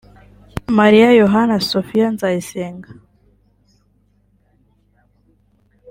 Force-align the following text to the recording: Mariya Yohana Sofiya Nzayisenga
Mariya 0.77 1.09
Yohana 1.21 1.55
Sofiya 1.71 2.07
Nzayisenga 2.15 2.89